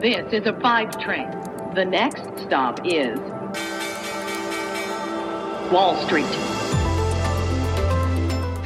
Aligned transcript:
This 0.00 0.32
is 0.32 0.46
a 0.46 0.58
five 0.62 0.98
train. 0.98 1.28
The 1.74 1.84
next 1.84 2.22
stop 2.46 2.80
is 2.86 3.18
Wall 5.70 5.94
Street. 6.06 6.24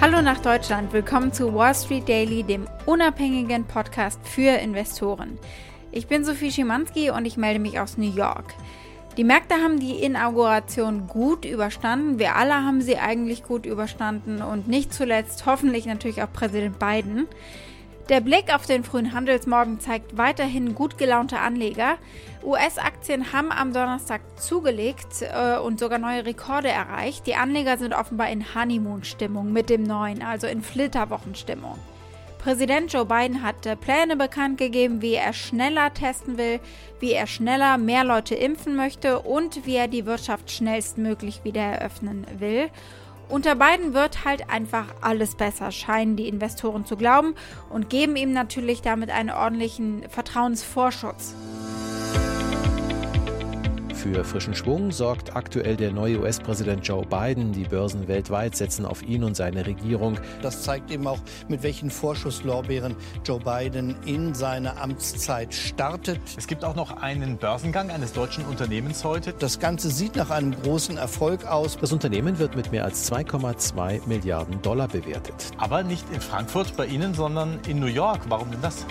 Hallo 0.00 0.22
nach 0.22 0.38
Deutschland, 0.42 0.92
willkommen 0.92 1.32
zu 1.32 1.52
Wall 1.52 1.74
Street 1.74 2.08
Daily, 2.08 2.44
dem 2.44 2.68
unabhängigen 2.86 3.64
Podcast 3.64 4.20
für 4.22 4.60
Investoren. 4.60 5.36
Ich 5.90 6.06
bin 6.06 6.24
Sophie 6.24 6.52
Schimanski 6.52 7.10
und 7.10 7.24
ich 7.24 7.36
melde 7.36 7.58
mich 7.58 7.80
aus 7.80 7.98
New 7.98 8.14
York. 8.14 8.54
Die 9.16 9.24
Märkte 9.24 9.56
haben 9.56 9.80
die 9.80 10.04
Inauguration 10.04 11.08
gut 11.08 11.44
überstanden. 11.44 12.20
Wir 12.20 12.36
alle 12.36 12.54
haben 12.54 12.80
sie 12.80 12.98
eigentlich 12.98 13.42
gut 13.42 13.66
überstanden 13.66 14.40
und 14.40 14.68
nicht 14.68 14.94
zuletzt 14.94 15.46
hoffentlich 15.46 15.86
natürlich 15.86 16.22
auch 16.22 16.32
Präsident 16.32 16.78
Biden. 16.78 17.26
Der 18.10 18.20
Blick 18.20 18.54
auf 18.54 18.66
den 18.66 18.84
frühen 18.84 19.14
Handelsmorgen 19.14 19.80
zeigt 19.80 20.18
weiterhin 20.18 20.74
gut 20.74 20.98
gelaunte 20.98 21.38
Anleger. 21.38 21.96
US-Aktien 22.42 23.32
haben 23.32 23.50
am 23.50 23.72
Donnerstag 23.72 24.20
zugelegt 24.38 25.22
äh, 25.22 25.56
und 25.56 25.80
sogar 25.80 25.98
neue 25.98 26.26
Rekorde 26.26 26.68
erreicht. 26.68 27.26
Die 27.26 27.34
Anleger 27.34 27.78
sind 27.78 27.94
offenbar 27.94 28.28
in 28.28 28.54
Honeymoon-Stimmung 28.54 29.50
mit 29.54 29.70
dem 29.70 29.84
neuen, 29.84 30.22
also 30.22 30.46
in 30.46 30.60
Flitterwochenstimmung. 30.60 31.78
Präsident 32.36 32.92
Joe 32.92 33.06
Biden 33.06 33.42
hat 33.42 33.64
äh, 33.64 33.74
Pläne 33.74 34.16
bekannt 34.16 34.58
gegeben, 34.58 35.00
wie 35.00 35.14
er 35.14 35.32
schneller 35.32 35.94
testen 35.94 36.36
will, 36.36 36.60
wie 37.00 37.12
er 37.12 37.26
schneller 37.26 37.78
mehr 37.78 38.04
Leute 38.04 38.34
impfen 38.34 38.76
möchte 38.76 39.20
und 39.20 39.64
wie 39.64 39.76
er 39.76 39.88
die 39.88 40.04
Wirtschaft 40.04 40.50
schnellstmöglich 40.50 41.42
wieder 41.42 41.62
eröffnen 41.62 42.26
will. 42.38 42.68
Unter 43.28 43.54
Biden 43.54 43.94
wird 43.94 44.24
halt 44.24 44.50
einfach 44.50 44.86
alles 45.00 45.34
besser, 45.34 45.72
scheinen 45.72 46.16
die 46.16 46.28
Investoren 46.28 46.84
zu 46.84 46.96
glauben 46.96 47.34
und 47.70 47.88
geben 47.88 48.16
ihm 48.16 48.32
natürlich 48.32 48.82
damit 48.82 49.10
einen 49.10 49.30
ordentlichen 49.30 50.08
Vertrauensvorschutz. 50.10 51.34
Für 54.04 54.22
frischen 54.22 54.54
Schwung 54.54 54.90
sorgt 54.90 55.34
aktuell 55.34 55.76
der 55.76 55.90
neue 55.90 56.20
US-Präsident 56.20 56.86
Joe 56.86 57.06
Biden. 57.06 57.52
Die 57.52 57.64
Börsen 57.64 58.06
weltweit 58.06 58.54
setzen 58.54 58.84
auf 58.84 59.02
ihn 59.02 59.24
und 59.24 59.34
seine 59.34 59.64
Regierung. 59.64 60.18
Das 60.42 60.62
zeigt 60.62 60.90
eben 60.90 61.06
auch, 61.06 61.20
mit 61.48 61.62
welchen 61.62 61.88
Vorschusslorbeeren 61.88 62.96
Joe 63.24 63.40
Biden 63.40 63.96
in 64.04 64.34
seine 64.34 64.76
Amtszeit 64.76 65.54
startet. 65.54 66.20
Es 66.36 66.46
gibt 66.46 66.66
auch 66.66 66.74
noch 66.74 66.98
einen 66.98 67.38
Börsengang 67.38 67.90
eines 67.90 68.12
deutschen 68.12 68.44
Unternehmens 68.44 69.04
heute. 69.04 69.32
Das 69.32 69.58
Ganze 69.58 69.88
sieht 69.88 70.16
nach 70.16 70.28
einem 70.28 70.54
großen 70.54 70.98
Erfolg 70.98 71.46
aus. 71.46 71.78
Das 71.80 71.90
Unternehmen 71.90 72.38
wird 72.38 72.56
mit 72.56 72.72
mehr 72.72 72.84
als 72.84 73.10
2,2 73.10 74.06
Milliarden 74.06 74.60
Dollar 74.60 74.88
bewertet. 74.88 75.50
Aber 75.56 75.82
nicht 75.82 76.04
in 76.12 76.20
Frankfurt 76.20 76.76
bei 76.76 76.84
Ihnen, 76.84 77.14
sondern 77.14 77.58
in 77.66 77.80
New 77.80 77.86
York. 77.86 78.20
Warum 78.28 78.50
denn 78.50 78.60
das? 78.60 78.84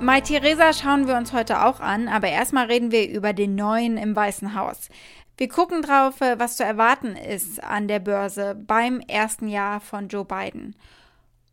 Mai 0.00 0.20
Theresa 0.20 0.72
schauen 0.72 1.08
wir 1.08 1.16
uns 1.16 1.32
heute 1.32 1.64
auch 1.64 1.80
an, 1.80 2.06
aber 2.06 2.28
erstmal 2.28 2.66
reden 2.66 2.92
wir 2.92 3.08
über 3.08 3.32
den 3.32 3.56
neuen 3.56 3.96
im 3.96 4.14
Weißen 4.14 4.54
Haus. 4.54 4.90
Wir 5.36 5.48
gucken 5.48 5.82
drauf, 5.82 6.20
äh, 6.20 6.38
was 6.38 6.56
zu 6.56 6.64
erwarten 6.64 7.16
ist 7.16 7.62
an 7.62 7.88
der 7.88 7.98
Börse 7.98 8.54
beim 8.54 9.00
ersten 9.00 9.48
Jahr 9.48 9.80
von 9.80 10.08
Joe 10.08 10.24
Biden. 10.24 10.76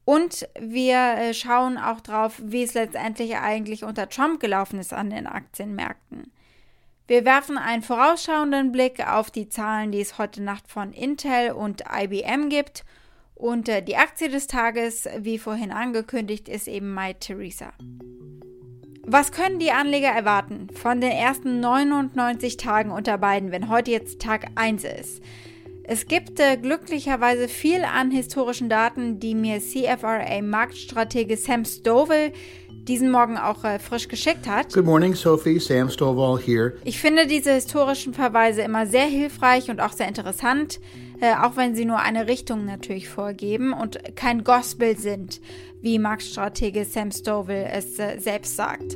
Und 0.06 0.48
wir 0.60 0.98
äh, 1.18 1.34
schauen 1.34 1.80
auch 1.80 2.02
drauf, 2.02 2.40
wie 2.44 2.62
es 2.62 2.76
letztendlich 2.76 3.36
eigentlich 3.38 3.84
unter 3.84 4.10
Trump 4.10 4.40
gelaufen 4.40 4.80
ist 4.80 4.94
an 4.94 5.10
den 5.10 5.26
Aktienmärkten. 5.26 6.32
Wir 7.08 7.26
werfen 7.26 7.58
einen 7.58 7.82
vorausschauenden 7.82 8.72
Blick 8.72 9.06
auf 9.08 9.32
die 9.32 9.50
Zahlen, 9.50 9.92
die 9.92 10.02
es 10.02 10.20
heute 10.20 10.44
Nacht 10.44 10.68
von 10.68 10.94
Intel 10.94 11.52
und 11.52 11.84
IBM 11.92 12.50
gibt. 12.50 12.86
Und 13.36 13.70
äh, 13.70 13.84
die 13.84 13.98
Aktie 13.98 14.30
des 14.30 14.48
Tages, 14.48 15.08
wie 15.20 15.38
vorhin 15.38 15.72
angekündigt, 15.72 16.50
ist 16.50 16.68
eben 16.68 16.94
My 16.94 17.14
Theresa. 17.14 17.74
Was 19.08 19.32
können 19.32 19.60
die 19.60 19.72
Anleger 19.72 20.08
erwarten 20.10 20.70
von 20.74 21.00
den 21.00 21.12
ersten 21.12 21.60
99 21.60 22.58
Tagen 22.58 22.90
unter 22.90 23.20
beiden, 23.20 23.52
wenn 23.52 23.70
heute 23.70 23.92
jetzt 23.92 24.20
Tag 24.20 24.48
1 24.56 24.84
ist? 24.84 25.22
Es 25.84 26.08
gibt 26.08 26.40
äh, 26.40 26.58
glücklicherweise 26.58 27.48
viel 27.48 27.84
an 27.84 28.10
historischen 28.10 28.70
Daten, 28.70 29.20
die 29.20 29.36
mir 29.36 29.60
CFRA-Marktstratege 29.60 31.38
Sam 31.38 31.64
Stovall 31.64 32.34
diesen 32.88 33.10
Morgen 33.10 33.38
auch 33.38 33.64
äh, 33.64 33.80
frisch 33.80 34.08
geschickt 34.08 34.48
hat. 34.48 34.74
Good 34.74 34.86
morning, 34.86 35.16
Sophie. 35.16 35.60
Sam 35.60 35.90
Stovall 35.90 36.40
here. 36.40 36.74
Ich 36.84 37.00
finde 37.00 37.28
diese 37.28 37.54
historischen 37.54 38.14
Verweise 38.14 38.62
immer 38.62 38.86
sehr 38.86 39.06
hilfreich 39.06 39.70
und 39.70 39.82
auch 39.82 39.94
sehr 39.94 40.08
interessant, 40.08 40.80
äh, 41.20 41.34
auch 41.36 41.58
wenn 41.58 41.76
sie 41.76 41.86
nur 41.86 42.00
eine 42.00 42.28
Richtung 42.28 42.66
natürlich 42.66 43.10
vorgeben 43.10 43.74
und 43.74 44.16
kein 44.16 44.44
Gospel 44.44 44.98
sind, 44.98 45.42
wie 45.82 46.00
Marktstratege 46.00 46.86
Sam 46.86 47.12
Stovall 47.12 47.70
es 47.72 47.98
äh, 48.00 48.20
selbst 48.20 48.56
sagt. 48.56 48.96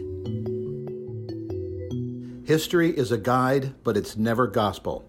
History 2.43 2.89
is 2.89 3.11
a 3.11 3.17
guide, 3.17 3.73
but 3.83 3.95
it's 3.95 4.15
never 4.15 4.47
gospel. 4.47 5.03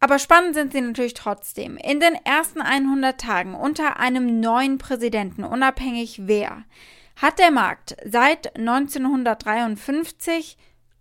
Aber 0.00 0.18
spannend 0.18 0.54
sind 0.54 0.72
sie 0.72 0.82
natürlich 0.82 1.14
trotzdem. 1.14 1.78
In 1.78 1.98
den 1.98 2.14
ersten 2.24 2.60
100 2.60 3.18
Tagen 3.18 3.54
unter 3.54 3.98
einem 3.98 4.38
neuen 4.40 4.76
Präsidenten, 4.76 5.44
unabhängig 5.44 6.22
wer, 6.26 6.64
hat 7.16 7.38
der 7.38 7.50
Markt 7.50 7.96
seit 8.04 8.56
1953 8.56 10.56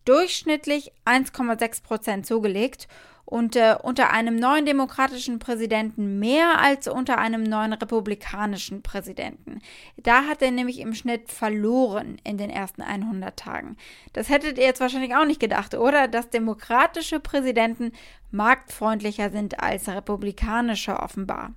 durchschnittlich 0.06 0.92
1,6 1.06 1.84
Prozent 1.84 2.26
zugelegt 2.26 2.88
und 3.26 3.56
äh, 3.56 3.76
unter 3.82 4.12
einem 4.12 4.36
neuen 4.36 4.66
demokratischen 4.66 5.40
Präsidenten 5.40 6.20
mehr 6.20 6.60
als 6.60 6.88
unter 6.88 7.18
einem 7.18 7.44
neuen 7.44 7.74
republikanischen 7.74 8.84
Präsidenten. 8.84 9.62
Da 9.98 10.26
hat 10.26 10.42
er 10.42 10.52
nämlich 10.52 10.80
im 10.80 10.94
Schnitt 10.94 11.32
verloren 11.32 12.18
in 12.24 12.38
den 12.38 12.50
ersten 12.50 12.82
100 12.82 13.38
Tagen. 13.38 13.78
Das 14.12 14.30
hättet 14.30 14.58
ihr 14.58 14.66
jetzt 14.66 14.82
wahrscheinlich 14.82 15.16
auch 15.16 15.26
nicht 15.26 15.40
gedacht, 15.40 15.74
oder? 15.74 16.08
Dass 16.08 16.30
demokratische 16.30 17.20
Präsidenten 17.20 17.94
marktfreundlicher 18.32 19.30
sind 19.30 19.62
als 19.62 19.88
republikanische 19.88 21.00
offenbar. 21.00 21.54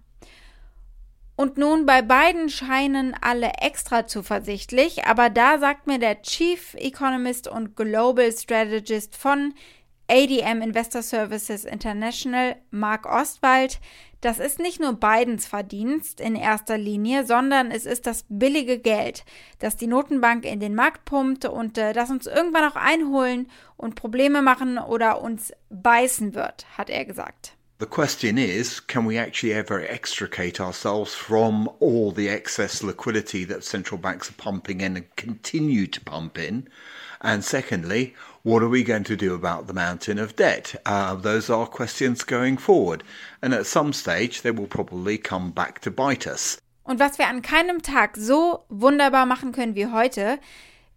Und 1.37 1.59
nun 1.59 1.85
bei 1.85 2.01
beiden 2.01 2.49
scheinen 2.49 3.15
alle 3.21 3.53
extra 3.61 4.07
zuversichtlich, 4.07 5.05
aber 5.05 5.29
da 5.29 5.59
sagt 5.59 5.87
mir 5.87 5.99
der 5.99 6.23
Chief 6.23 6.75
Economist 6.75 7.47
und 7.47 7.77
Global 7.77 8.33
Strategist 8.33 9.15
von 9.15 9.53
ADM 10.09 10.63
Investor 10.63 11.03
Services 11.03 11.67
International, 11.67 12.57
Mark 12.71 13.05
Ostwald, 13.05 13.81
das 14.23 14.39
ist 14.39 14.59
nicht 14.59 14.81
nur 14.81 14.95
Bidens 14.95 15.47
Verdienst 15.47 16.21
in 16.21 16.37
erster 16.37 16.79
Linie, 16.79 17.27
sondern 17.27 17.71
es 17.71 17.85
ist 17.85 18.07
das 18.07 18.25
billige 18.29 18.79
Geld, 18.79 19.25
das 19.59 19.77
die 19.77 19.87
Notenbank 19.87 20.47
in 20.47 20.59
den 20.59 20.75
Markt 20.75 21.05
pumpt 21.05 21.45
und 21.45 21.77
äh, 21.77 21.93
das 21.93 22.11
uns 22.11 22.27
irgendwann 22.27 22.65
auch 22.65 22.77
einholen 22.77 23.51
und 23.77 23.95
Probleme 23.95 24.41
machen 24.41 24.79
oder 24.79 25.21
uns 25.21 25.53
beißen 25.69 26.35
wird, 26.35 26.67
hat 26.79 26.89
er 26.89 27.05
gesagt. 27.05 27.57
The 27.79 27.85
question 27.85 28.39
is, 28.39 28.81
can 28.81 29.05
we 29.05 29.19
actually 29.19 29.53
ever 29.53 29.83
extricate 29.83 30.63
ourselves 30.63 31.13
from 31.13 31.69
all 31.79 32.11
the 32.11 32.27
excess 32.27 32.83
liquidity 32.83 33.45
that 33.45 33.65
central 33.65 33.99
banks 33.99 34.31
are 34.31 34.35
pumping 34.39 34.81
in 34.81 34.97
and 34.97 35.17
continue 35.17 35.87
to 35.89 36.01
pump 36.01 36.39
in? 36.39 36.69
And 37.21 37.45
secondly, 37.45 38.15
what 38.45 38.63
are 38.63 38.71
we 38.71 38.83
going 38.83 39.05
to 39.05 39.15
do 39.15 39.35
about 39.35 39.67
the 39.67 39.75
mountain 39.75 40.19
of 40.19 40.37
debt? 40.37 40.75
Uh, 40.87 41.17
those 41.17 41.51
are 41.51 41.67
questions 41.67 42.25
going 42.25 42.57
forward. 42.57 43.05
And 43.43 43.53
at 43.53 43.67
some 43.67 43.93
stage, 43.93 44.41
they 44.41 44.53
will 44.53 44.69
probably 44.69 45.19
come 45.19 45.51
back 45.51 45.81
to 45.81 45.91
bite 45.91 46.27
us. 46.27 46.59
Und 46.83 46.99
was 46.99 47.19
wir 47.19 47.27
an 47.27 47.43
keinem 47.43 47.83
Tag 47.83 48.17
so 48.17 48.65
wunderbar 48.71 49.27
machen 49.27 49.53
können 49.53 49.75
wie 49.75 49.89
heute, 49.89 50.39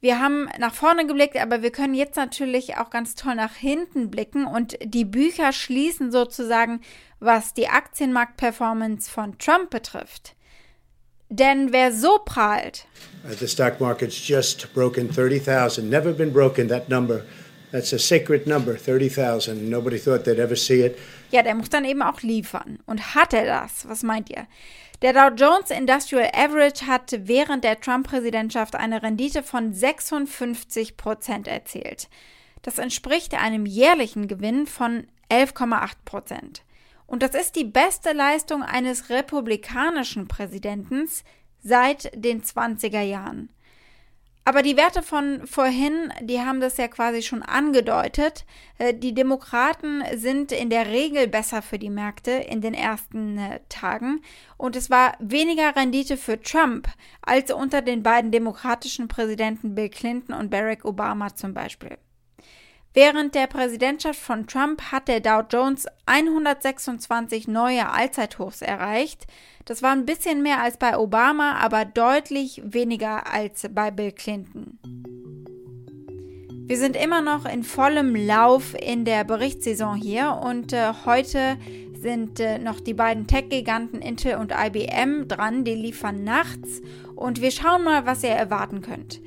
wir 0.01 0.19
haben 0.19 0.49
nach 0.59 0.73
vorne 0.73 1.05
geblickt, 1.05 1.37
aber 1.37 1.61
wir 1.61 1.71
können 1.71 1.93
jetzt 1.93 2.15
natürlich 2.15 2.77
auch 2.77 2.89
ganz 2.89 3.15
toll 3.15 3.35
nach 3.35 3.55
hinten 3.55 4.09
blicken 4.09 4.45
und 4.45 4.77
die 4.83 5.05
Bücher 5.05 5.51
schließen 5.51 6.11
sozusagen, 6.11 6.81
was 7.19 7.53
die 7.53 7.67
Aktienmarktperformance 7.67 9.09
von 9.09 9.37
Trump 9.37 9.69
betrifft. 9.69 10.35
Denn 11.29 11.71
wer 11.73 11.91
so 11.91 12.19
prahlt. 12.25 12.87
Uh, 13.23 13.35
the 13.35 13.47
stock 13.47 13.79
market's 13.79 14.27
just 14.27 14.73
broken 14.73 15.09
30,000. 15.09 15.87
Never 15.87 16.11
been 16.11 16.33
broken 16.33 16.69
that 16.69 16.89
number. 16.89 17.23
That's 17.71 17.93
a 17.93 17.99
sacred 17.99 18.47
number, 18.47 18.75
30,000. 18.75 19.69
Nobody 19.69 19.99
thought 19.99 20.25
they'd 20.25 20.39
ever 20.39 20.55
see 20.55 20.85
it. 20.85 20.97
Ja, 21.31 21.43
der 21.43 21.53
muss 21.53 21.69
dann 21.69 21.85
eben 21.85 22.01
auch 22.01 22.21
liefern. 22.21 22.79
Und 22.85 23.13
hat 23.13 23.33
er 23.33 23.45
das? 23.45 23.87
Was 23.87 24.01
meint 24.01 24.29
ihr? 24.29 24.47
Der 25.01 25.13
Dow 25.13 25.33
Jones 25.33 25.69
Industrial 25.69 26.29
Average 26.33 26.87
hat 26.87 27.13
während 27.17 27.63
der 27.63 27.79
Trump-Präsidentschaft 27.79 28.75
eine 28.75 29.01
Rendite 29.01 29.43
von 29.43 29.73
56 29.73 30.97
Prozent 30.97 31.47
erzielt. 31.47 32.09
Das 32.63 32.79
entspricht 32.79 33.33
einem 33.33 33.65
jährlichen 33.65 34.27
Gewinn 34.27 34.67
von 34.67 35.07
11,8 35.31 35.91
Prozent. 36.03 36.63
Und 37.07 37.23
das 37.23 37.33
ist 37.33 37.55
die 37.55 37.63
beste 37.63 38.13
Leistung 38.13 38.61
eines 38.61 39.09
republikanischen 39.09 40.27
Präsidenten 40.27 41.07
seit 41.63 42.11
den 42.13 42.43
20er 42.43 43.01
Jahren. 43.01 43.49
Aber 44.49 44.63
die 44.63 44.77
Werte 44.77 45.03
von 45.03 45.45
vorhin, 45.45 46.11
die 46.21 46.39
haben 46.39 46.59
das 46.59 46.77
ja 46.77 46.87
quasi 46.87 47.21
schon 47.21 47.43
angedeutet. 47.43 48.45
Äh, 48.79 48.95
die 48.95 49.13
Demokraten 49.13 50.01
sind 50.15 50.51
in 50.51 50.71
der 50.71 50.87
Regel 50.87 51.27
besser 51.27 51.61
für 51.61 51.77
die 51.77 51.91
Märkte 51.91 52.31
in 52.31 52.59
den 52.59 52.73
ersten 52.73 53.37
äh, 53.37 53.59
Tagen. 53.69 54.23
Und 54.57 54.75
es 54.75 54.89
war 54.89 55.15
weniger 55.19 55.75
Rendite 55.75 56.17
für 56.17 56.41
Trump 56.41 56.87
als 57.21 57.51
unter 57.51 57.83
den 57.83 58.01
beiden 58.01 58.31
demokratischen 58.31 59.07
Präsidenten 59.07 59.75
Bill 59.75 59.89
Clinton 59.89 60.33
und 60.33 60.49
Barack 60.49 60.83
Obama 60.83 61.35
zum 61.35 61.53
Beispiel. 61.53 61.99
Während 62.93 63.35
der 63.35 63.45
Präsidentschaft 63.45 64.19
von 64.19 64.47
Trump 64.47 64.91
hat 64.91 65.07
der 65.07 65.19
Dow 65.19 65.43
Jones 65.47 65.85
126 66.07 67.47
neue 67.47 67.87
Allzeithochs 67.89 68.63
erreicht. 68.63 69.27
Das 69.65 69.83
war 69.83 69.91
ein 69.91 70.07
bisschen 70.07 70.41
mehr 70.41 70.61
als 70.61 70.77
bei 70.77 70.97
Obama, 70.97 71.53
aber 71.61 71.85
deutlich 71.85 72.61
weniger 72.65 73.31
als 73.31 73.67
bei 73.71 73.91
Bill 73.91 74.11
Clinton. 74.11 74.79
Wir 76.65 76.77
sind 76.77 76.95
immer 76.95 77.21
noch 77.21 77.45
in 77.45 77.63
vollem 77.63 78.15
Lauf 78.15 78.75
in 78.79 79.05
der 79.05 79.23
Berichtssaison 79.23 79.95
hier 79.95 80.39
und 80.43 80.73
äh, 80.73 80.93
heute 81.05 81.57
sind 81.99 82.39
äh, 82.39 82.57
noch 82.59 82.79
die 82.79 82.93
beiden 82.93 83.27
Tech-Giganten 83.27 84.01
Intel 84.01 84.37
und 84.37 84.51
IBM 84.51 85.27
dran, 85.27 85.63
die 85.63 85.75
liefern 85.75 86.23
nachts 86.23 86.81
und 87.15 87.41
wir 87.41 87.51
schauen 87.51 87.83
mal, 87.83 88.05
was 88.05 88.23
ihr 88.23 88.29
erwarten 88.29 88.81
könnt. 88.81 89.19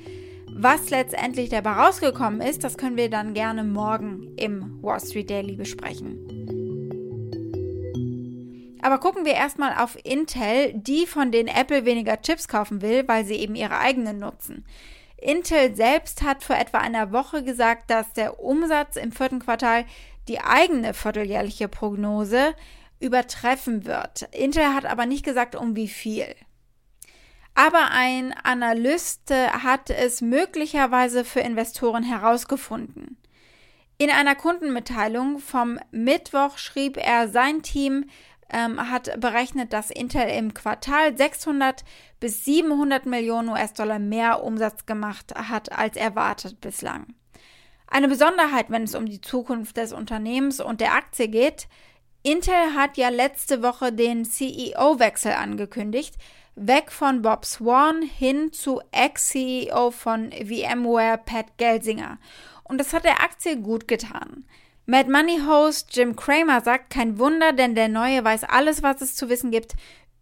Was 0.55 0.89
letztendlich 0.89 1.49
dabei 1.49 1.71
rausgekommen 1.71 2.41
ist, 2.41 2.63
das 2.63 2.77
können 2.77 2.95
wir 2.95 3.09
dann 3.09 3.33
gerne 3.33 3.63
morgen 3.63 4.35
im 4.37 4.81
Wall 4.81 4.99
Street 4.99 5.29
Daily 5.29 5.55
besprechen. 5.55 6.19
Aber 8.81 8.99
gucken 8.99 9.25
wir 9.25 9.33
erstmal 9.33 9.75
auf 9.81 9.97
Intel, 10.03 10.73
die 10.73 11.05
von 11.07 11.31
denen 11.31 11.47
Apple 11.47 11.85
weniger 11.85 12.21
Chips 12.21 12.47
kaufen 12.47 12.81
will, 12.81 13.07
weil 13.07 13.25
sie 13.25 13.35
eben 13.35 13.55
ihre 13.55 13.79
eigenen 13.79 14.19
nutzen. 14.19 14.65
Intel 15.17 15.73
selbst 15.75 16.21
hat 16.21 16.43
vor 16.43 16.57
etwa 16.57 16.79
einer 16.79 17.13
Woche 17.13 17.43
gesagt, 17.43 17.89
dass 17.89 18.11
der 18.13 18.41
Umsatz 18.41 18.97
im 18.97 19.13
vierten 19.13 19.39
Quartal 19.39 19.85
die 20.27 20.41
eigene 20.41 20.93
vierteljährliche 20.93 21.69
Prognose 21.69 22.53
übertreffen 22.99 23.85
wird. 23.85 24.27
Intel 24.31 24.73
hat 24.73 24.85
aber 24.85 25.05
nicht 25.05 25.25
gesagt, 25.25 25.55
um 25.55 25.75
wie 25.75 25.87
viel. 25.87 26.35
Aber 27.55 27.91
ein 27.91 28.33
Analyst 28.43 29.29
äh, 29.31 29.49
hat 29.49 29.89
es 29.89 30.21
möglicherweise 30.21 31.23
für 31.23 31.41
Investoren 31.41 32.03
herausgefunden. 32.03 33.17
In 33.99 34.09
einer 34.09 34.35
Kundenmitteilung 34.35 35.39
vom 35.39 35.79
Mittwoch 35.91 36.57
schrieb 36.57 36.97
er, 36.97 37.29
sein 37.29 37.61
Team 37.61 38.05
ähm, 38.49 38.91
hat 38.91 39.19
berechnet, 39.19 39.71
dass 39.71 39.91
Intel 39.91 40.27
im 40.29 40.53
Quartal 40.53 41.15
600 41.15 41.83
bis 42.19 42.43
700 42.45 43.05
Millionen 43.05 43.49
US-Dollar 43.49 43.99
mehr 43.99 44.43
Umsatz 44.43 44.85
gemacht 44.85 45.33
hat 45.35 45.71
als 45.71 45.95
erwartet 45.95 46.59
bislang. 46.59 47.13
Eine 47.87 48.07
Besonderheit, 48.07 48.69
wenn 48.69 48.83
es 48.83 48.95
um 48.95 49.05
die 49.05 49.21
Zukunft 49.21 49.77
des 49.77 49.93
Unternehmens 49.93 50.59
und 50.59 50.81
der 50.81 50.93
Aktie 50.93 51.27
geht, 51.27 51.67
Intel 52.23 52.73
hat 52.75 52.97
ja 52.97 53.09
letzte 53.09 53.61
Woche 53.61 53.91
den 53.91 54.25
CEO-Wechsel 54.25 55.33
angekündigt, 55.33 56.15
weg 56.55 56.91
von 56.91 57.21
Bob 57.21 57.45
Swan 57.45 58.01
hin 58.01 58.51
zu 58.51 58.81
Ex-CEO 58.91 59.91
von 59.91 60.31
VMware 60.31 61.19
Pat 61.23 61.57
Gelsinger. 61.57 62.19
Und 62.63 62.77
das 62.77 62.93
hat 62.93 63.03
der 63.03 63.21
Aktie 63.21 63.57
gut 63.57 63.87
getan. 63.87 64.45
Mad 64.85 65.09
Money 65.09 65.39
Host 65.47 65.95
Jim 65.95 66.15
Cramer 66.15 66.61
sagt, 66.61 66.89
kein 66.89 67.17
Wunder, 67.17 67.53
denn 67.53 67.73
der 67.75 67.87
Neue 67.87 68.23
weiß 68.23 68.43
alles, 68.43 68.83
was 68.83 69.01
es 69.01 69.15
zu 69.15 69.29
wissen 69.29 69.51
gibt 69.51 69.75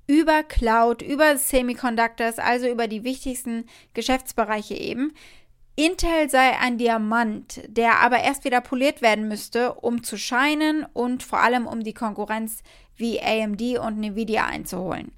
über 0.08 0.44
Cloud, 0.44 1.02
über 1.02 1.38
Semiconductors, 1.38 2.38
also 2.38 2.68
über 2.68 2.88
die 2.88 3.04
wichtigsten 3.04 3.66
Geschäftsbereiche 3.94 4.76
eben. 4.76 5.14
Intel 5.78 6.30
sei 6.30 6.60
ein 6.60 6.78
Diamant, 6.78 7.62
der 7.68 8.02
aber 8.02 8.20
erst 8.20 8.44
wieder 8.44 8.60
poliert 8.60 9.02
werden 9.02 9.30
müsste, 9.30 9.74
um 9.76 10.04
zu 10.04 10.18
scheinen 10.18 10.86
und 10.92 11.24
vor 11.24 11.40
allem 11.40 11.66
um 11.66 11.84
die 11.84 11.94
Konkurrenz 11.94 12.62
wie 12.98 13.22
AMD 13.22 13.80
und 13.80 14.04
Nvidia 14.04 14.46
einzuholen. 14.46 15.14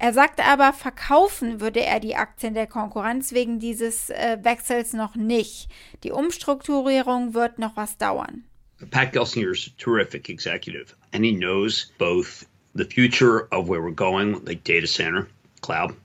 Er 0.00 0.12
sagte 0.12 0.44
aber, 0.44 0.72
verkaufen 0.72 1.60
würde 1.60 1.84
er 1.84 1.98
die 1.98 2.14
Aktien 2.14 2.54
der 2.54 2.68
Konkurrenz 2.68 3.32
wegen 3.32 3.58
dieses 3.58 4.10
äh, 4.10 4.38
Wechsels 4.42 4.92
noch 4.92 5.16
nicht. 5.16 5.68
Die 6.04 6.12
Umstrukturierung 6.12 7.34
wird 7.34 7.58
noch 7.58 7.76
was 7.76 7.98
dauern. 7.98 8.44
Pat 8.90 9.12
Gelsinger's 9.12 9.66
a 9.66 9.82
terrific 9.82 10.28
executive, 10.28 10.94
and 11.12 11.24
he 11.24 11.32
knows 11.32 11.92
both 11.98 12.46
the 12.76 12.84
future 12.84 13.48
of 13.50 13.68
where 13.68 13.82
we're 13.82 13.90
going, 13.90 14.44
like 14.44 14.62
data 14.62 14.86
center, 14.86 15.26
cloud. 15.62 15.96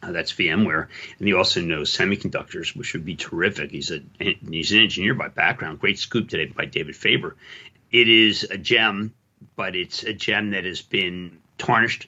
Uh, 0.00 0.12
that's 0.12 0.32
VMware, 0.32 0.86
and 1.18 1.26
he 1.26 1.34
also 1.34 1.60
knows 1.60 1.90
semiconductors, 1.90 2.76
which 2.76 2.92
would 2.92 3.04
be 3.04 3.16
terrific. 3.16 3.72
He's 3.72 3.90
a 3.90 4.00
he's 4.20 4.70
an 4.70 4.78
engineer 4.78 5.14
by 5.14 5.26
background. 5.26 5.80
Great 5.80 5.98
scoop 5.98 6.28
today 6.28 6.46
by 6.46 6.66
David 6.66 6.94
Faber. 6.94 7.34
It 7.90 8.08
is 8.08 8.44
a 8.44 8.58
gem, 8.58 9.12
but 9.56 9.74
it's 9.74 10.04
a 10.04 10.12
gem 10.12 10.50
that 10.50 10.64
has 10.64 10.82
been 10.82 11.38
tarnished 11.58 12.06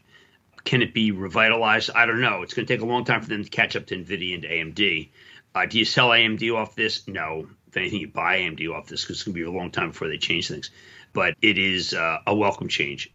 Can 0.64 0.82
it 0.82 0.94
be 0.94 1.10
revitalized? 1.10 1.90
I 1.94 2.06
don't 2.06 2.20
know. 2.20 2.42
It's 2.42 2.54
going 2.54 2.66
to 2.66 2.72
take 2.72 2.82
a 2.82 2.86
long 2.86 3.04
time 3.04 3.22
for 3.22 3.28
them 3.28 3.44
to 3.44 3.50
catch 3.50 3.76
up 3.76 3.86
to 3.86 3.96
NVIDIA 3.96 4.34
and 4.34 4.44
AMD. 4.44 5.08
Uh, 5.54 5.66
do 5.66 5.78
you 5.78 5.84
sell 5.84 6.10
AMD 6.10 6.54
off 6.54 6.76
this? 6.76 7.06
No. 7.08 7.46
If 7.68 7.76
anything, 7.76 8.00
you 8.00 8.08
buy 8.08 8.38
AMD 8.40 8.68
off 8.70 8.86
this 8.86 9.02
because 9.02 9.16
it's 9.16 9.22
going 9.24 9.34
to 9.34 9.40
be 9.40 9.46
a 9.46 9.50
long 9.50 9.70
time 9.70 9.90
before 9.90 10.08
they 10.08 10.18
change 10.18 10.48
things. 10.48 10.70
But 11.12 11.34
it 11.40 11.58
is 11.58 11.94
uh, 11.94 12.18
a 12.26 12.34
welcome 12.34 12.68
change. 12.68 13.10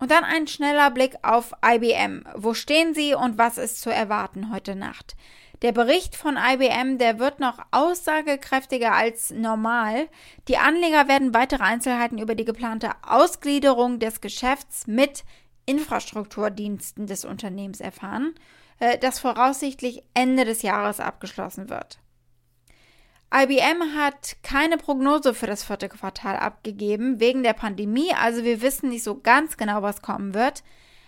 Und 0.00 0.10
dann 0.12 0.24
ein 0.24 0.46
schneller 0.46 0.90
Blick 0.90 1.16
auf 1.22 1.52
IBM. 1.64 2.24
Wo 2.36 2.54
stehen 2.54 2.94
sie 2.94 3.14
und 3.14 3.36
was 3.36 3.58
ist 3.58 3.80
zu 3.80 3.90
erwarten 3.90 4.52
heute 4.52 4.76
Nacht? 4.76 5.16
Der 5.62 5.72
Bericht 5.72 6.14
von 6.14 6.36
IBM, 6.36 6.98
der 6.98 7.18
wird 7.18 7.40
noch 7.40 7.58
aussagekräftiger 7.72 8.92
als 8.92 9.30
normal. 9.30 10.08
Die 10.46 10.56
Anleger 10.56 11.08
werden 11.08 11.34
weitere 11.34 11.64
Einzelheiten 11.64 12.18
über 12.18 12.36
die 12.36 12.44
geplante 12.44 12.92
Ausgliederung 13.02 13.98
des 13.98 14.20
Geschäfts 14.20 14.86
mit 14.86 15.24
Infrastrukturdiensten 15.68 17.06
des 17.06 17.24
Unternehmens 17.24 17.80
erfahren, 17.80 18.34
äh, 18.78 18.98
das 18.98 19.18
voraussichtlich 19.20 20.02
Ende 20.14 20.44
des 20.44 20.62
Jahres 20.62 20.98
abgeschlossen 20.98 21.68
wird. 21.68 21.98
IBM 23.34 23.94
hat 23.94 24.36
keine 24.42 24.78
Prognose 24.78 25.34
für 25.34 25.46
das 25.46 25.62
vierte 25.62 25.90
Quartal 25.90 26.36
abgegeben 26.36 27.20
wegen 27.20 27.42
der 27.42 27.52
Pandemie, 27.52 28.10
also 28.14 28.42
wir 28.42 28.62
wissen 28.62 28.88
nicht 28.88 29.04
so 29.04 29.20
ganz 29.20 29.58
genau, 29.58 29.82
was 29.82 30.00
kommen 30.00 30.32
wird. 30.32 30.62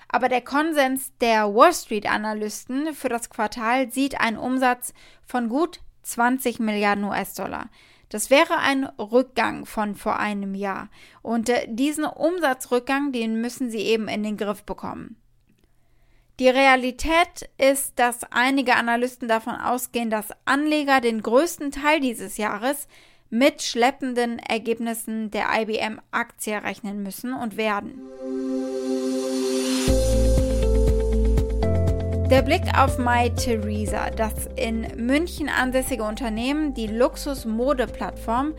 Aber 0.06 0.28
der 0.28 0.42
Konsens 0.42 1.12
der 1.20 1.54
Wall 1.54 1.72
Street 1.72 2.10
Analysten 2.10 2.94
für 2.94 3.08
das 3.08 3.30
Quartal 3.30 3.90
sieht 3.90 4.20
einen 4.20 4.36
Umsatz 4.36 4.92
von 5.24 5.48
gut 5.48 5.80
20 6.02 6.58
Milliarden 6.58 7.04
US-Dollar. 7.04 7.70
Das 8.10 8.28
wäre 8.28 8.58
ein 8.58 8.84
Rückgang 8.84 9.64
von 9.64 9.94
vor 9.94 10.18
einem 10.18 10.54
Jahr. 10.54 10.90
Und 11.22 11.48
äh, 11.48 11.66
diesen 11.68 12.04
Umsatzrückgang, 12.04 13.12
den 13.12 13.40
müssen 13.40 13.70
sie 13.70 13.78
eben 13.78 14.08
in 14.08 14.22
den 14.22 14.36
Griff 14.36 14.64
bekommen. 14.64 15.16
Die 16.40 16.48
Realität 16.48 17.50
ist, 17.58 17.98
dass 17.98 18.24
einige 18.32 18.74
Analysten 18.74 19.28
davon 19.28 19.54
ausgehen, 19.54 20.10
dass 20.10 20.30
Anleger 20.44 21.00
den 21.00 21.22
größten 21.22 21.70
Teil 21.70 22.00
dieses 22.00 22.36
Jahres 22.36 22.88
mit 23.28 23.62
schleppenden 23.62 24.38
Ergebnissen 24.38 25.30
der 25.30 25.46
IBM-Aktie 25.52 26.62
rechnen 26.62 27.02
müssen 27.02 27.32
und 27.32 27.56
werden. 27.56 28.00
Der 32.30 32.42
Blick 32.42 32.62
auf 32.78 32.96
MyTheresa, 32.96 34.10
das 34.10 34.48
in 34.54 34.86
München 35.04 35.48
ansässige 35.48 36.04
Unternehmen, 36.04 36.74
die 36.74 36.86
Luxus-Mode-Plattform, 36.86 38.54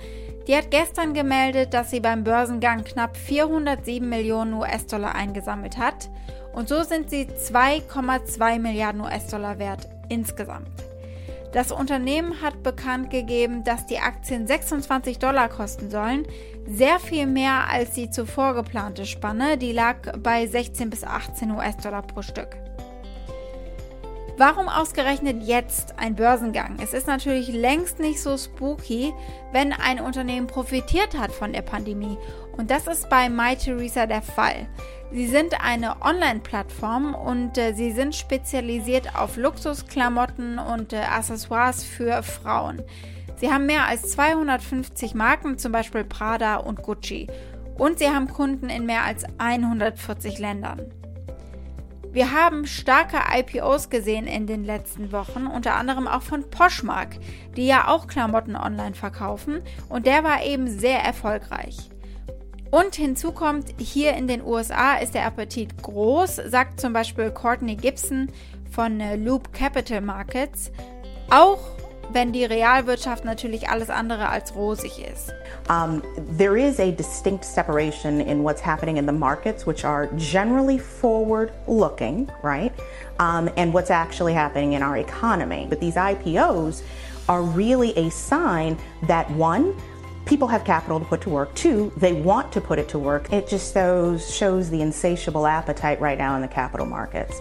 die 0.46 0.58
hat 0.58 0.72
gestern 0.72 1.14
gemeldet, 1.14 1.74
dass 1.74 1.90
sie 1.90 2.02
beim 2.02 2.26
Börsengang 2.26 2.84
knapp 2.84 3.16
407 3.16 4.10
Millionen 4.10 4.56
US-Dollar 4.56 5.16
eingesammelt 5.16 5.78
hat. 5.78 6.10
Und 6.52 6.68
so 6.68 6.84
sind 6.84 7.10
sie 7.10 7.28
2,2 7.28 8.60
Milliarden 8.60 9.00
US-Dollar 9.00 9.58
wert 9.58 9.88
insgesamt. 10.10 10.68
Das 11.54 11.72
Unternehmen 11.72 12.42
hat 12.42 12.64
bekannt 12.64 13.10
gegeben, 13.10 13.64
dass 13.64 13.86
die 13.86 14.00
Aktien 14.00 14.48
26 14.48 15.18
Dollar 15.18 15.48
kosten 15.48 15.90
sollen, 15.90 16.28
sehr 16.68 17.00
viel 17.00 17.26
mehr 17.26 17.70
als 17.70 17.92
die 17.92 18.10
zuvor 18.10 18.54
geplante 18.54 19.06
Spanne, 19.06 19.58
die 19.58 19.72
lag 19.72 19.96
bei 20.22 20.46
16 20.46 20.90
bis 20.90 21.06
18 21.06 21.52
US-Dollar 21.52 22.02
pro 22.02 22.22
Stück. 22.22 22.58
Warum 24.44 24.70
ausgerechnet 24.70 25.44
jetzt 25.44 26.00
ein 26.00 26.16
Börsengang? 26.16 26.80
Es 26.82 26.96
ist 26.96 27.06
natürlich 27.06 27.50
längst 27.50 28.00
nicht 28.00 28.20
so 28.20 28.36
spooky, 28.40 29.14
wenn 29.52 29.72
ein 29.72 30.00
Unternehmen 30.00 30.48
profitiert 30.48 31.16
hat 31.16 31.32
von 31.32 31.54
der 31.54 31.62
Pandemie. 31.62 32.18
Und 32.58 32.72
das 32.72 32.88
ist 32.88 33.08
bei 33.08 33.30
MyTheresa 33.30 34.08
der 34.08 34.24
Fall. 34.24 34.68
Sie 35.12 35.28
sind 35.28 35.64
eine 35.64 36.02
Online-Plattform 36.02 37.14
und 37.14 37.56
äh, 37.60 37.74
sie 37.76 37.92
sind 37.92 38.16
spezialisiert 38.16 39.16
auf 39.16 39.38
Luxusklamotten 39.38 40.58
und 40.58 40.92
äh, 40.92 41.02
Accessoires 41.02 41.84
für 41.84 42.24
Frauen. 42.24 42.82
Sie 43.36 43.54
haben 43.54 43.68
mehr 43.68 43.86
als 43.86 44.10
250 44.14 45.14
Marken, 45.14 45.60
zum 45.60 45.72
Beispiel 45.72 46.04
Prada 46.04 46.56
und 46.56 46.82
Gucci. 46.82 47.28
Und 47.78 48.00
sie 48.00 48.10
haben 48.10 48.28
Kunden 48.28 48.70
in 48.70 48.88
mehr 48.88 49.04
als 49.04 49.24
140 49.38 50.40
Ländern. 50.40 50.92
Wir 52.14 52.34
haben 52.34 52.66
starke 52.66 53.18
IPOs 53.38 53.90
gesehen 53.90 54.28
in 54.28 54.46
den 54.46 54.66
letzten 54.66 55.14
Wochen, 55.14 55.48
unter 55.48 55.76
anderem 55.76 56.08
auch 56.08 56.22
von 56.22 56.50
Poshmark, 56.50 57.16
die 57.56 57.66
ja 57.66 57.88
auch 57.88 58.08
Klamotten 58.08 58.58
online 58.58 58.96
verkaufen 58.96 59.62
und 59.88 60.06
der 60.06 60.26
war 60.26 60.44
eben 60.44 60.68
sehr 60.68 61.00
erfolgreich. 61.00 61.78
Und 62.70 62.96
hinzu 62.96 63.32
kommt, 63.32 63.68
hier 63.78 64.14
in 64.14 64.28
den 64.28 64.44
USA 64.44 64.96
ist 64.96 65.14
der 65.14 65.26
Appetit 65.26 65.82
groß, 65.82 66.36
sagt 66.36 66.82
zum 66.82 66.92
Beispiel 66.92 67.32
Courtney 67.32 67.76
Gibson 67.76 68.30
von 68.70 69.00
äh, 69.00 69.16
Loop 69.16 69.54
Capital 69.54 70.02
Markets. 70.02 70.72
Auch 71.30 71.60
wenn 72.14 72.32
die 72.32 72.46
Realwirtschaft 72.46 73.26
natürlich 73.26 73.70
alles 73.70 73.90
andere 73.90 74.30
als 74.30 74.56
rosig 74.56 75.00
ist. 75.00 75.34
Um, 75.70 76.02
there 76.38 76.58
is 76.58 76.80
a 76.80 76.92
distinct 76.92 77.46
separation 77.46 78.20
in 78.20 78.44
what's 78.44 78.62
happening 78.62 78.98
in 78.98 79.06
the 79.06 79.14
markets, 79.14 79.66
which 79.66 79.86
are 79.86 80.08
generally 80.18 80.78
forward 80.78 81.52
looking, 81.68 82.30
right? 82.44 82.72
Um, 83.20 83.50
and 83.56 83.74
what's 83.74 83.92
actually 83.92 84.34
happening 84.34 84.74
in 84.74 84.84
our 84.84 84.98
economy. 84.98 85.68
But 85.70 85.80
these 85.80 85.96
IPOs 85.96 86.82
are 87.30 87.42
really 87.42 87.96
a 87.98 88.10
sign 88.10 88.78
that 89.04 89.30
one, 89.32 89.76
people 90.26 90.48
have 90.48 90.64
capital 90.64 91.00
to 91.00 91.06
put 91.06 91.22
to 91.22 91.30
work. 91.30 91.54
Two, 91.56 91.92
they 91.98 92.14
want 92.14 92.52
to 92.52 92.62
put 92.62 92.80
it 92.80 92.90
to 92.90 93.00
work. 93.00 93.32
It 93.32 93.48
just 93.48 93.74
shows, 93.74 94.34
shows 94.34 94.70
the 94.70 94.82
insatiable 94.82 95.48
appetite 95.48 96.02
right 96.02 96.18
now 96.18 96.36
in 96.36 96.42
the 96.42 96.48
capital 96.48 96.86
markets. 96.86 97.40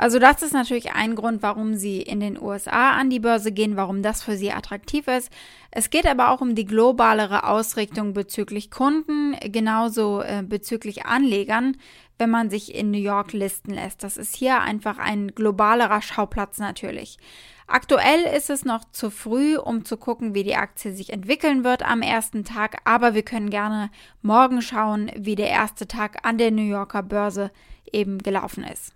Also 0.00 0.18
das 0.18 0.40
ist 0.40 0.54
natürlich 0.54 0.92
ein 0.94 1.14
Grund, 1.14 1.42
warum 1.42 1.74
sie 1.74 2.00
in 2.00 2.20
den 2.20 2.40
USA 2.40 2.92
an 2.92 3.10
die 3.10 3.20
Börse 3.20 3.52
gehen, 3.52 3.76
warum 3.76 4.02
das 4.02 4.22
für 4.22 4.34
sie 4.34 4.50
attraktiv 4.50 5.06
ist. 5.08 5.30
Es 5.70 5.90
geht 5.90 6.06
aber 6.06 6.30
auch 6.30 6.40
um 6.40 6.54
die 6.54 6.64
globalere 6.64 7.44
Ausrichtung 7.44 8.14
bezüglich 8.14 8.70
Kunden, 8.70 9.36
genauso 9.52 10.22
äh, 10.22 10.42
bezüglich 10.42 11.04
Anlegern, 11.04 11.76
wenn 12.16 12.30
man 12.30 12.48
sich 12.48 12.74
in 12.74 12.90
New 12.90 12.98
York 12.98 13.34
listen 13.34 13.74
lässt. 13.74 14.02
Das 14.02 14.16
ist 14.16 14.34
hier 14.34 14.62
einfach 14.62 14.96
ein 14.96 15.34
globalerer 15.34 16.00
Schauplatz 16.00 16.56
natürlich. 16.56 17.18
Aktuell 17.66 18.22
ist 18.34 18.48
es 18.48 18.64
noch 18.64 18.86
zu 18.92 19.10
früh, 19.10 19.58
um 19.58 19.84
zu 19.84 19.98
gucken, 19.98 20.34
wie 20.34 20.44
die 20.44 20.56
Aktie 20.56 20.94
sich 20.94 21.12
entwickeln 21.12 21.62
wird 21.62 21.82
am 21.82 22.00
ersten 22.00 22.44
Tag, 22.44 22.78
aber 22.84 23.12
wir 23.12 23.22
können 23.22 23.50
gerne 23.50 23.90
morgen 24.22 24.62
schauen, 24.62 25.10
wie 25.14 25.34
der 25.34 25.50
erste 25.50 25.86
Tag 25.86 26.26
an 26.26 26.38
der 26.38 26.52
New 26.52 26.62
Yorker 26.62 27.02
Börse 27.02 27.50
eben 27.92 28.16
gelaufen 28.16 28.64
ist. 28.64 28.94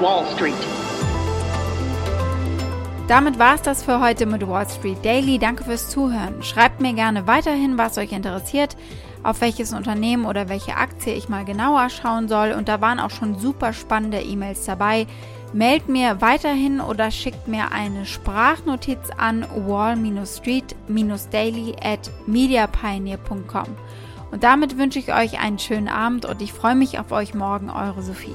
Wall 0.00 0.24
Street. 0.34 0.54
Damit 3.08 3.38
war 3.38 3.54
es 3.54 3.62
das 3.62 3.82
für 3.82 4.00
heute 4.00 4.26
mit 4.26 4.46
Wall 4.46 4.68
Street 4.68 5.02
Daily. 5.04 5.38
Danke 5.38 5.64
fürs 5.64 5.88
Zuhören. 5.88 6.42
Schreibt 6.42 6.80
mir 6.80 6.92
gerne 6.92 7.26
weiterhin, 7.26 7.78
was 7.78 7.96
euch 7.98 8.12
interessiert, 8.12 8.76
auf 9.22 9.40
welches 9.40 9.72
Unternehmen 9.72 10.26
oder 10.26 10.48
welche 10.48 10.76
Aktie 10.76 11.14
ich 11.14 11.28
mal 11.28 11.44
genauer 11.44 11.88
schauen 11.88 12.28
soll. 12.28 12.52
Und 12.52 12.68
da 12.68 12.80
waren 12.80 12.98
auch 12.98 13.10
schon 13.10 13.38
super 13.38 13.72
spannende 13.72 14.20
E-Mails 14.20 14.64
dabei. 14.64 15.06
Meldet 15.52 15.88
mir 15.88 16.20
weiterhin 16.20 16.80
oder 16.80 17.12
schickt 17.12 17.48
mir 17.48 17.70
eine 17.70 18.04
Sprachnotiz 18.04 18.98
an 19.16 19.46
wall-street-daily 19.54 21.76
at 21.82 22.10
mediapioneer.com. 22.26 23.66
Und 24.32 24.42
damit 24.42 24.76
wünsche 24.76 24.98
ich 24.98 25.14
euch 25.14 25.38
einen 25.38 25.60
schönen 25.60 25.88
Abend 25.88 26.26
und 26.26 26.42
ich 26.42 26.52
freue 26.52 26.74
mich 26.74 26.98
auf 26.98 27.12
euch 27.12 27.34
morgen, 27.34 27.70
eure 27.70 28.02
Sophie. 28.02 28.34